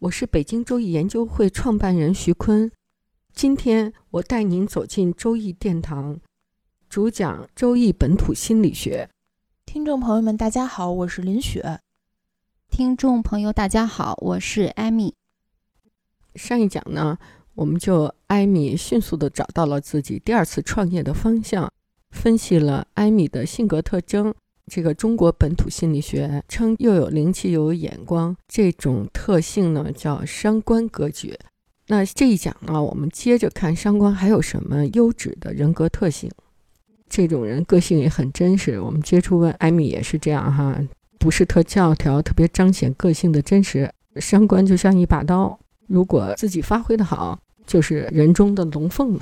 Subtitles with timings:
[0.00, 2.72] 我是北京周易研究会创办人徐坤，
[3.34, 6.18] 今天我带您走进周易殿堂，
[6.88, 9.10] 主讲周易本土心理学。
[9.66, 11.80] 听众朋友们，大家好，我是林雪。
[12.70, 15.12] 听众朋友，大家好，我是艾米。
[16.34, 17.18] 上一讲呢，
[17.52, 21.70] 我们就艾米迅速的找到了自己第二次创业的方向，
[22.10, 24.34] 分析了艾米的性格特征。
[24.70, 31.36] 这个中国本土心理学称又有灵气又有眼光，这种特性呢叫伤官格局。
[31.88, 36.30] 那这一讲呢，我们接着看伤官还有什么优质的人格特性。
[37.08, 40.80] 这种人个性也很真实，我们接触问艾米也是这样哈，
[41.18, 43.92] 不是特教条，特别彰显个性的真实。
[44.20, 49.18] 伤官就像一把刀，如果自己发挥的好，就是人中的龙凤，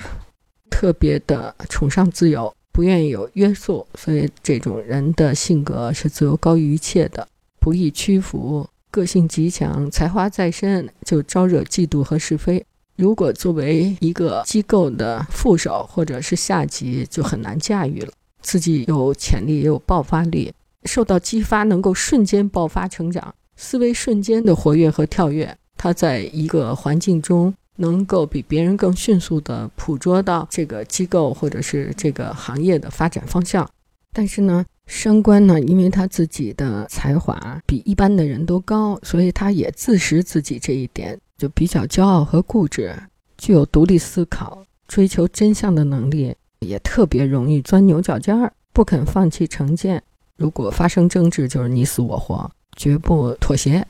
[0.68, 2.54] 特别的崇尚自由。
[2.78, 7.26] 不愿意有约束，所以这种人的性格是自由高于一切的，
[7.58, 12.64] 不易屈服，个性极强，才华在身，就招惹嫉妒和是非。
[12.94, 18.12] 如果作为一个机构的副手或者是下级，就很难驾驭了。
[18.42, 20.52] 自己有潜力，也有爆发力，
[20.84, 25.52] 受到激发，能够瞬间爆发成长，思维瞬间的活跃和跳跃。
[25.76, 27.52] 他在一个环境中。
[27.78, 33.68] 能够比别人更迅速地捕捉到这个机构或者是这个行业的发展方向，
[34.12, 42.94] 但是呢，升官呢，因为他自己的才华比一般的人都高，所以他也自识自己这一点，就比较骄傲和固执，
[43.36, 50.02] 具有独立思考、追求真相的能力，也特别容易钻牛角尖儿，不肯放弃成见。
[50.36, 53.86] 如果发生争执，就是你死我活，绝不妥协。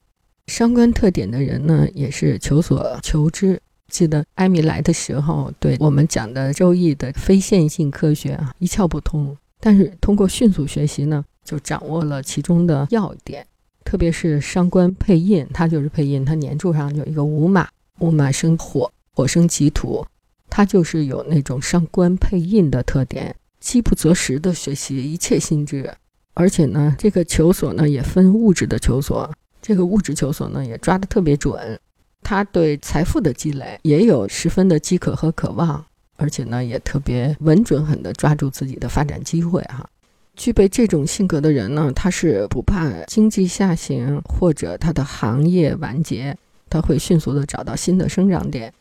[0.46, 3.60] 伤官特点的人呢，也是求索求知。
[3.88, 13.46] 记得艾米来的时候，对我们讲的《周易》的非线性科学啊一窍不通，但是通过迅速学习呢，就掌握了其中的要点。
[13.84, 17.66] 特别是伤官配印，它就是配印，它年柱上有一个午马，
[18.00, 20.06] 午马生火，火生己土，
[20.50, 25.90] 它就是有那种伤官配印的特点，饥不择食的学习一切心智，
[26.34, 29.32] 而且呢，这个求索呢也分物质的求索，
[29.62, 31.80] 这个物质求索呢也抓得特别准。
[32.22, 35.84] 他对财富的积累也有十分的饥渴和渴望，
[36.16, 39.88] 而且呢，也特别稳准狠地抓住自己的发展机会哈。
[40.36, 46.36] 具备这种性格的人呢，他是不怕经济下行或者他的行业完结，
[46.70, 48.72] 他会迅速的找到新的生长点。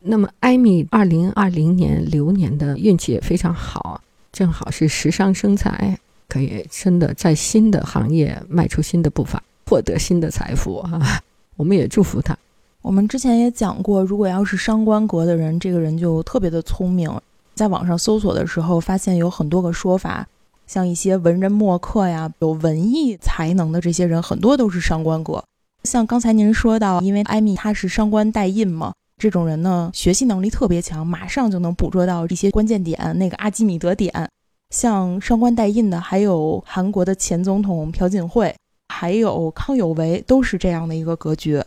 [0.00, 11.22] 那么，艾米二零二零年流年的运气也非常好，正好是时尚生财，可以真的在新的行业迈出新的步伐，获得新的财富哈。
[11.56, 12.36] 我们也祝福他。
[12.84, 17.10] 我们之前也讲过，如果要是伤官格的人，这个人就特别的聪明。
[17.54, 20.28] 在网上搜索的时候，发现有很多个说法，
[20.66, 25.42] 像一些文人墨客呀，有文艺才能的这些人，很多都是伤官格。
[25.84, 34.28] 像刚才您说到，因为艾米她是伤官带印嘛，这种人呢，学习能力特别强，马上就能捕捉到一些关键点，那个阿基米德点。
[34.68, 38.54] 像伤官带印的，还有韩国的前总统朴槿惠，
[38.88, 41.62] 还有康有为，都是这样的一个格局。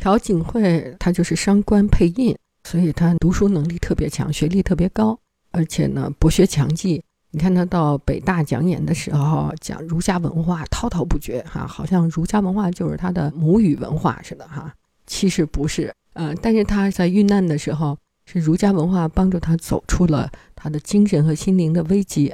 [0.00, 5.18] 朴槿惠他就是伤官配印，所以他读书能力特别强，学历特别高，
[5.50, 7.02] 而且呢博学强记。
[7.32, 14.72] 你看他到北大讲演的时候，讲儒家文化滔滔不绝，哈，好像儒家文化就是他的母语文化似的，哈。
[15.06, 22.32] 其实不是，呃，但是他在遇难的时候，是儒家文化帮助他走出了他的精神和心灵的危机。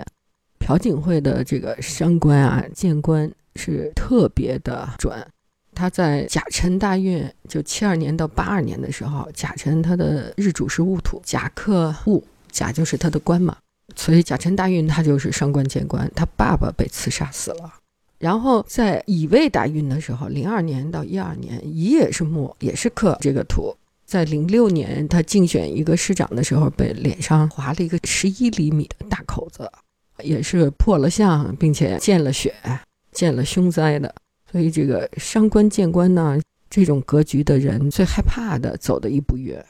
[0.59, 5.27] 朴槿惠的这个伤官啊，见官是特别的准。
[5.75, 13.57] 他在甲辰大运，就七二年到八二年的时候，甲辰他的日主是戊土，甲克戊，甲就是他的官嘛，
[13.97, 17.73] 所以甲辰大运他就是伤官见官，他爸爸被刺杀死了。
[18.19, 23.75] 然后在乙未大运的时候，零二年到一二年，乙也是木，也是克这个土。
[24.05, 29.69] 在零六年他竞选一个市长的时候，被脸上划了一个十一厘米的大口子，
[30.23, 32.55] 也是破了相，并且见了血、
[33.11, 34.15] 见了凶灾的。
[34.53, 36.39] 所以这个伤官见官呢，
[36.69, 39.65] 这种格局的人最害怕的走的一步远。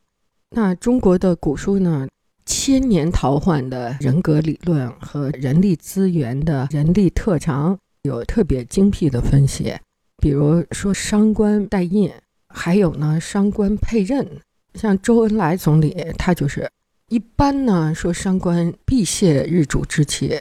[0.50, 2.08] 那中国的古书呢，
[2.44, 9.72] 千年陶换的人格理论和人力资源的人力特长有特别精辟的分析。
[10.20, 12.10] 比如说伤官带印，
[12.48, 14.28] 还有呢伤官配任。
[14.74, 16.68] 像周恩来总理，他就是
[17.08, 20.40] 一般呢说伤官必泄日主之气，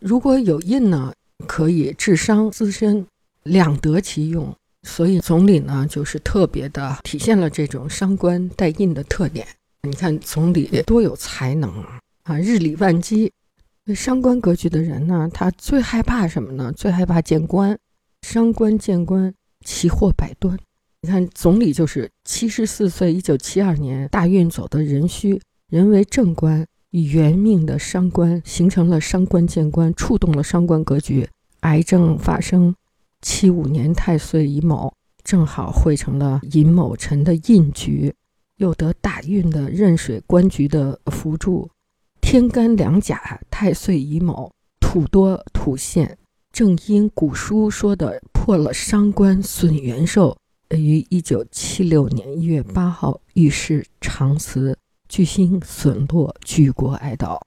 [0.00, 1.12] 如果有印呢，
[1.46, 3.06] 可以治伤滋身。
[3.46, 9.46] 两得其用，所以总理呢就是特别的体现了这种伤官带印的特点。
[9.82, 13.32] 你看总理多有才能啊，啊日理万机。
[13.94, 16.72] 伤官格局的人呢，他最害怕什么呢？
[16.72, 17.78] 最害怕见官。
[18.22, 19.32] 伤官见官，
[19.64, 20.58] 其祸百端。
[21.02, 31.28] 你看总理就是七十四岁，一九七二年大运走的壬戌，人为正官，与原命的伤官形成了伤官见官，触动了伤官格局，
[31.60, 32.74] 癌症发生。
[33.28, 34.94] 七五年太岁乙卯，
[35.24, 38.14] 正好汇成了寅卯辰的印局，
[38.58, 41.68] 又得大运的壬水官局的辅助，
[42.20, 46.16] 天干两甲太岁乙卯，土多土现，
[46.52, 50.38] 正因古书说的破了伤官损元寿，
[50.70, 54.78] 于一九七六年一月八号遇事长辞，
[55.08, 57.40] 巨星损落，举国哀悼。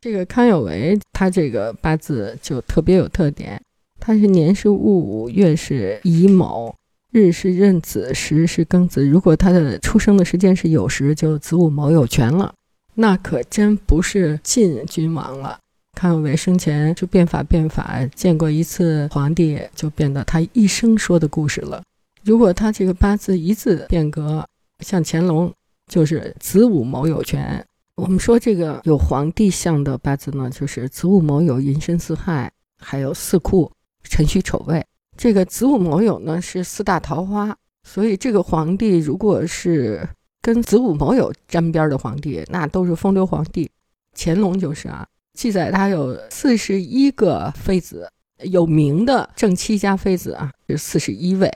[0.00, 3.62] 这个康有为他这个八字就特别有特点。
[4.00, 6.74] 他是年是戊午，月是乙卯，
[7.12, 9.06] 日是壬子，时是庚子。
[9.06, 12.54] 如果他的出生的时间是酉时，就子午卯酉全了，
[12.94, 15.58] 那可真不是晋君王了。
[15.92, 21.82] 康有为生前就变法变法，见过一次皇帝，就变得他一生说的故事了。
[22.24, 24.46] 如果他这个八字一字变革，
[24.84, 25.52] 像乾隆
[25.90, 27.62] 就是子午卯酉全。
[27.96, 33.70] 我们说这个有皇帝相的八字呢，就是子午卯酉寅申巳亥，还有四库。
[34.10, 34.84] 辰戌丑未，
[35.16, 40.06] 这个子午卯酉呢是四大桃花，所以这个皇帝如果是
[40.42, 43.70] 跟子午卯酉沾边的皇帝，那都是风流皇帝。
[44.16, 48.10] 乾隆就是啊，记载他有四十一个妃子，
[48.42, 51.48] 有名的正妻家妃子啊是四十一位，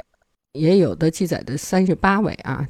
[0.52, 2.64] 也有的记载的三十八位啊，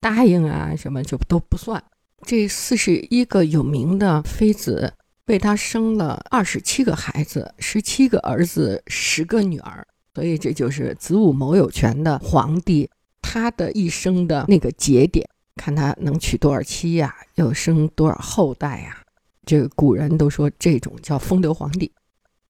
[0.00, 1.82] 答应啊什么就都不算。
[2.22, 4.94] 这四十一个有名的妃子。
[5.26, 12.90] 为他生了二十七个孩子，十七个儿子，十个女儿，所以这就是子午卯酉全的皇帝，
[13.22, 15.26] 他的一生的那个节点，
[15.56, 18.98] 看他能娶多少妻呀，又生多少后代呀？
[19.46, 21.90] 这个古人都说这种叫风流皇帝。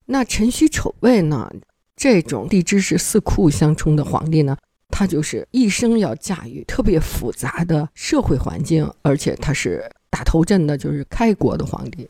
[0.07, 1.51] 那辰戌丑未呢？
[1.97, 4.57] 这种地支是四库相冲的皇帝呢，
[4.89, 12.09] 他就是一生要驾驭特别复杂的社会环境，而且他是打头阵的，就是开国的皇帝。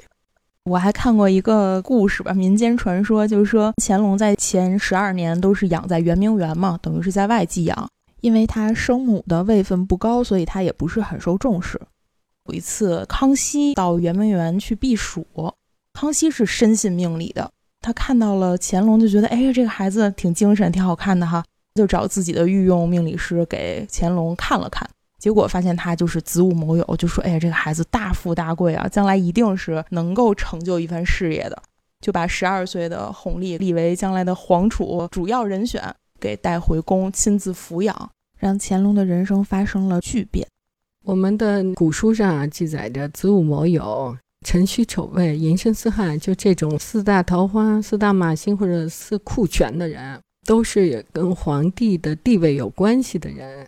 [0.64, 7.86] 我还看过一个故事吧，民间传说就是说乾隆在前十二年都是养在圆明园嘛，等于是在外寄养，
[8.22, 11.78] 因为他生母的位分不高，所以他也不是很受重视。
[12.48, 15.26] 有一次，康熙到圆明园去避暑，
[15.92, 17.50] 康熙是深信命理的，
[17.82, 21.44] 他看到了乾隆就觉得，哎，这个孩子挺精神，挺好看的哈，
[21.74, 24.88] 就找自己的御用命理师给乾隆看了看。
[25.24, 31.62] 结果发现他就是子午卯酉，就说：“哎呀，这个孩子大富大贵啊，将来一定是能够成就一番事业的。”
[32.04, 35.82] 就把十二岁的弘历立为将来的皇储主要人选，
[36.20, 40.46] 给带回宫亲自抚养，让乾隆的人生发生了巨变。
[41.06, 44.14] 我们的古书上啊记载着子午卯酉、
[44.46, 53.66] 辰戌丑未、寅申巳亥，就这种四大桃花、四大马星或者四库全的人，都是跟皇帝的地位有关系的人。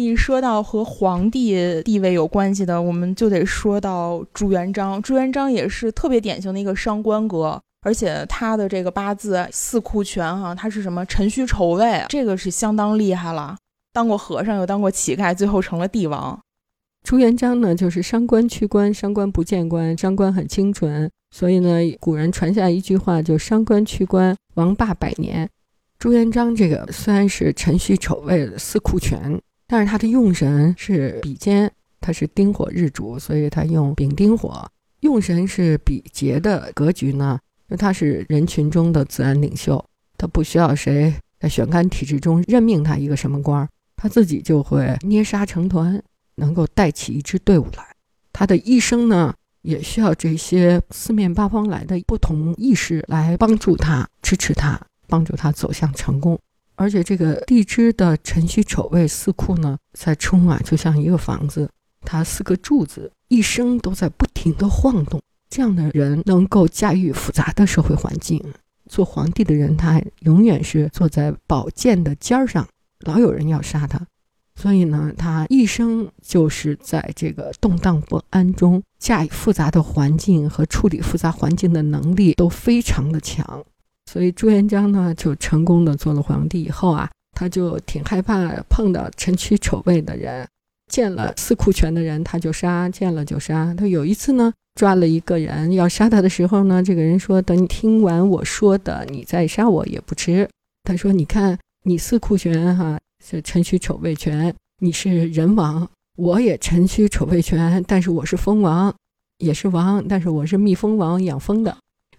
[0.00, 5.02] 一说到和皇帝地位有关系的，我们就得说到朱元璋。
[5.02, 13.56] 朱元璋也是特别典型的一个伤官格，而且他的这个八字四库全哈，他是什么辰戌丑未，这个是相当厉害了。
[13.92, 16.38] 当过和尚，又当过乞丐，最后成了帝王。
[17.02, 25.50] 朱元璋呢，就是伤官屈官，伤官不见官，伤官很清纯，所以呢，古人传下一句话，就伤官屈官，王霸百年。
[25.98, 29.40] 朱元璋这个虽然是辰戌丑未四库全。
[29.68, 31.70] 但是他的用神是比肩，
[32.00, 34.66] 他是丁火日主，所以他用丙丁火。
[35.00, 39.84] 用神是比劫的格局呢，因为他是人群中的自然领袖，
[40.16, 46.02] 他不需要谁在选干体制中任命他一个什么官，他自己就会捏沙成团，
[46.36, 47.84] 能够带起一支队伍来。
[48.32, 56.38] 他的一生呢，也需要这些四面八方来的不同意识来帮助他、支持他、帮助他走向成功。
[56.78, 61.68] 而且这个地支的辰戌丑未四库呢，在冲啊，就像一个房子，
[62.02, 65.20] 它四个柱子一生都在不停的晃动，
[65.50, 68.40] 这样的人能够驾驭复杂的社会环境。
[68.86, 72.66] 做皇帝的人，他永远是坐在宝剑的尖儿上，
[73.00, 74.06] 老有人要杀他，
[74.54, 83.64] 所以呢，他一生就是在这个动荡不安中驾驭复杂的环境和处理复杂环境的能力都非常的强。
[84.08, 90.48] 所以朱元璋呢，就成功的做了皇帝以后啊，他就挺害怕碰到臣屈丑位的人，
[90.90, 93.74] 见了司库权的人他就杀，见了就杀。
[93.76, 94.52] 他有一次呢。
[94.74, 100.48] 抓了一个人要杀他的时候呢，这个人说：“等你听完我说的，你再杀我也不迟。”
[100.86, 108.94] 他说：“你看，你司库权哈是辰戌丑未全，你是人王，我也辰戌丑未全，但是我是蜂王，
[109.38, 111.76] 也是王，但是我是蜜蜂王养蜂的。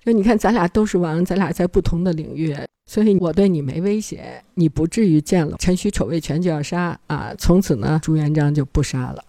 [0.10, 7.32] 说你看，咱俩都是王，咱俩在不同的领域，所以我对你没威胁，你不至于见了辰戌丑未全就要杀啊。
[7.38, 9.24] 从此呢，朱元璋就不杀了。”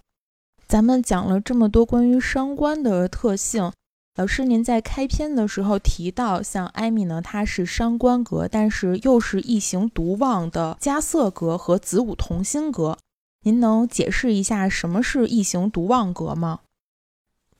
[0.67, 3.71] 咱们讲了这么多关于伤官的特性，
[4.15, 12.97] 老师您在开篇的时候提到，像艾米呢，她是伤官格，但是又是一行独旺的加色格和子午同心格，
[13.43, 16.61] 您能解释一下什么是异形独旺格吗？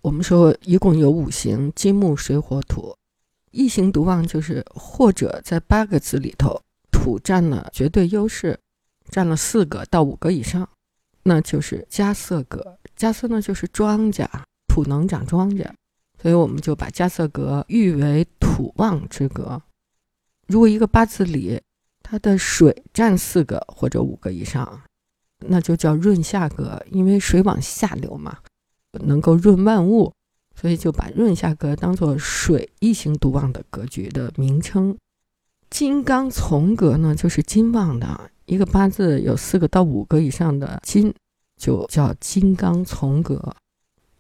[0.01, 2.95] 我们说一共有五行：金木水火土。
[3.51, 8.60] 异形独旺就是或者在八个字里头，土占了绝对优势，
[9.10, 10.67] 占了四个到五个以上，
[11.24, 12.77] 那就是加色格。
[12.96, 14.27] 加色呢，就是庄稼，
[14.67, 15.70] 土能长庄稼，
[16.22, 19.62] 所以我们就把加色格誉为土旺之格。
[20.48, 21.60] 如果一个八字里
[22.03, 24.81] 它的水占四个或者五个以上，
[25.39, 28.38] 那就叫润下格，因为水往下流嘛，
[28.91, 30.13] 能够润万物，
[30.62, 34.96] 所以就把润下格当做水一行独旺的格局的名称。
[35.70, 41.13] 金刚从格呢，就是金旺的一个八字有四个到五个以上的金。
[41.58, 43.56] 就叫金刚从格，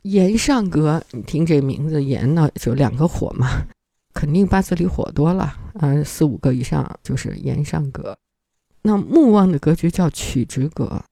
[0.03, 1.03] 炎上格。
[1.09, 3.65] 你听这名字，炎呢就两个火嘛，
[4.13, 8.15] 肯定八字里火多了啊，四五个以上就是炎上格。
[8.83, 11.03] 那木旺的格局叫曲直格，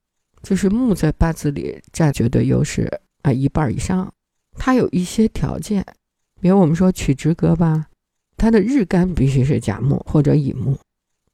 [0.44, 4.14] 就是木在八字里占绝对优势啊，一半以上。
[4.60, 5.84] 它有一些条件，
[6.40, 7.88] 比如我们说曲直格吧，
[8.38, 10.78] 它的日干必须是甲木或者乙木，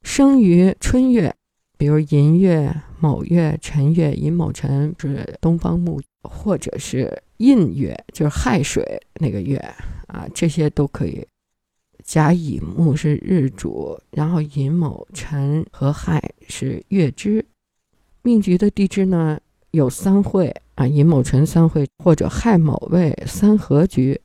[0.03, 1.35] 生于春月。
[1.77, 8.81] 比如寅月、卯月、辰月，寅卯辰是东方木，或者是印月，就是亥水
[9.15, 9.57] 那个月
[10.07, 11.27] 啊，这些都可以。
[12.01, 17.45] 甲乙木是日主，然后寅卯辰和亥是月支。
[18.21, 19.37] 命局的地支呢
[19.75, 24.19] 有三会啊，寅卯辰三会或者亥卯未三合局，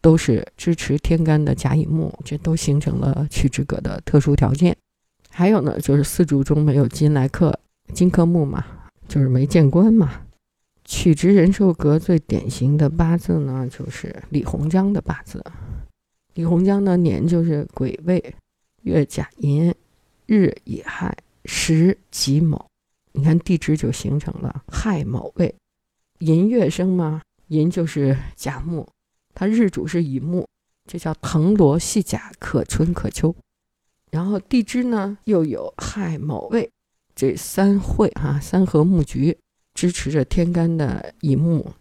[0.00, 4.76] 都是支持天干的甲乙木，这都形成了曲直格的特殊条件。
[5.30, 7.58] 还有呢，就是四柱中没有金来克，
[7.92, 8.64] 金克木嘛，
[9.08, 10.22] 就是没见官嘛。
[10.84, 15.44] 曲直人寿格最典型的八字呢，就是李鸿章的八字。
[16.34, 18.34] 李鸿章的年就是癸未，
[18.82, 19.74] 月甲寅，
[20.26, 22.66] 日乙亥，时己卯。
[23.16, 25.54] 你看地支就形成了亥卯未，
[26.18, 28.86] 寅月生嘛，寅就是甲木，
[29.34, 30.46] 它日主是乙木，
[30.84, 33.34] 这叫藤萝系甲，可春可秋。
[34.10, 36.70] 然后地支呢又有亥卯未
[37.14, 39.36] 这三会哈三合木局
[39.74, 41.72] 支持着天干的乙木，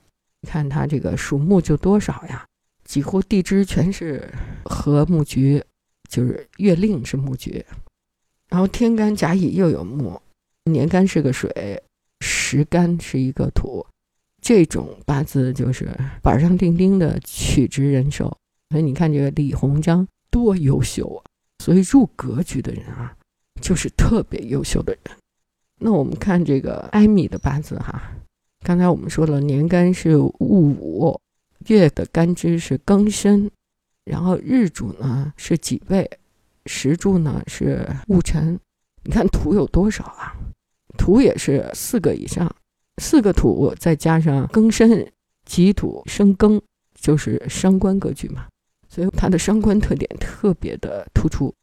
[0.42, 2.46] 你看它这个属木就多少呀？
[2.86, 4.32] 几乎地支全是
[4.64, 5.62] 合木局，
[6.10, 7.66] 就是月令是木局，
[8.48, 10.22] 然后天干甲乙又有木，
[10.72, 11.82] 年干是个水，
[12.22, 13.86] 时干是一个土，
[14.42, 15.90] 这种八字就是
[16.22, 18.36] 板上钉钉的曲直人寿。
[18.70, 21.22] 所以你看这个李鸿章多优秀啊！
[21.64, 23.16] 所以入格局的人啊，
[23.62, 25.16] 就是特别优秀的人。
[25.80, 28.12] 那我们看这个艾米的八字哈，
[28.66, 31.22] 刚才我们说了，年干是戊午，
[31.68, 33.50] 月的干支是庚申，
[34.04, 36.10] 然后日主呢是己未，
[36.66, 38.60] 时柱呢是戊辰。
[39.04, 40.34] 你看土有多少啊？
[40.96, 42.54] 土也是四个以上，
[43.02, 45.12] 四个土再加上庚申、
[45.46, 46.60] 己土生庚，
[47.00, 48.48] 就是伤官格局嘛。
[48.88, 51.54] 所以它的伤官特点特别的突出。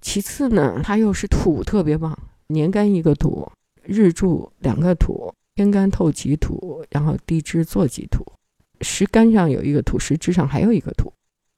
[0.00, 2.18] 其次呢，它又是土特别旺，
[2.48, 3.48] 年干一个土，
[3.82, 8.24] 日柱两个土，天干透己土，然后地支坐己土，
[8.80, 11.12] 时干上有一个土，时支上还有一个土，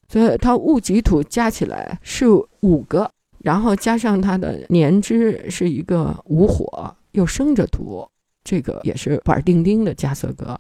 [0.09, 2.27] 所以它戊己土加起来是
[2.61, 8.07] 五个，然后加上它的年支是一个午火，又生着读，
[8.45, 10.59] 这个也是板钉钉的加瑟格。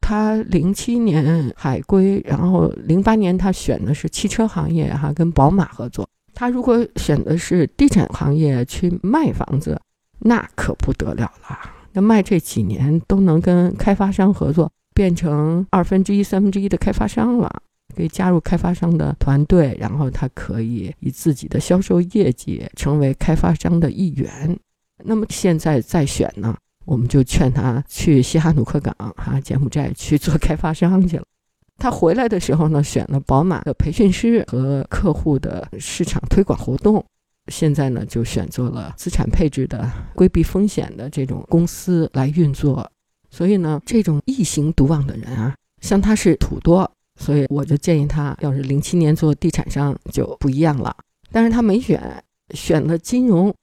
[0.00, 6.08] 他零七年海归，然后零八年他选的是汽车行业哈，跟宝马合作。
[6.32, 9.80] 他如果选的是地产行业去卖房子，
[10.20, 11.58] 那可不得了了。
[11.92, 17.62] 那卖这几年都能跟开发商合作，变成二分之一、三分之一的开发商了。
[17.94, 24.58] 可以加入开发商的团队，然后他可以以自己的销售业绩成为开发商的一员。
[25.04, 31.24] 那么现在再选呢，我们就劝他去西哈努克港哈柬埔寨去做开发商去了。
[31.78, 37.04] 他回来的时候呢，选了宝马的培训师和客户的市场推广活动。
[37.48, 42.90] 现在呢，就选择了资产配置的、规避风险的这种公司来运作。
[43.30, 50.96] 所以呢，这种异形独往的人啊，像他是土多，所以我就建议他，要是零七年做地产商就不一样了。
[51.30, 52.24] 但是他没选，
[52.54, 53.54] 选了金融，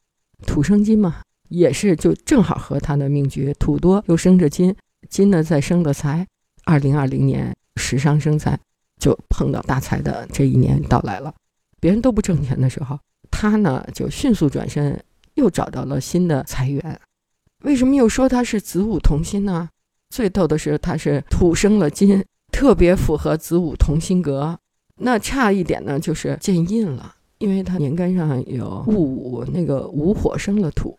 [0.44, 4.76] 土生金嘛，也是就正好和他的命局土多又生着金，
[5.10, 6.28] 金呢再生的财。
[6.66, 8.58] 二零二零年时伤生财，
[8.98, 11.34] 就碰到大财的这一年到来了。
[11.80, 12.98] 别人都不挣钱的时候。
[13.30, 17.00] 他呢，就迅速转身，又找到了新的财源。
[17.64, 19.68] 为什么又说他是子午同心呢？
[20.10, 24.60] 最逗的是，他是土生了金，特别符合子午同心格。
[24.98, 30.98] 那差一点呢，就是见印了，因为他年干上有戊午，那个午火生了土。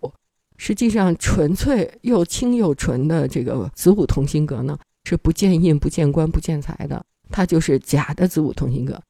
[0.58, 7.02] 实际上，纯粹又清又纯的这个子午同心格呢，是不见印、不见官、不见财的。
[7.30, 9.00] 它就是假的子午同心格。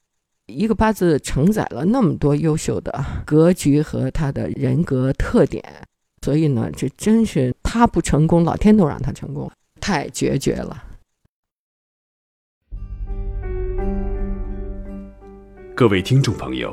[0.46, 5.60] 一个八字承载了那么多优秀的格局和他的人格特点，
[6.22, 9.50] 所以呢，这真是他不成功，老天都让他成功，
[9.80, 10.84] 太决绝了。
[15.74, 16.72] 各位听众朋友，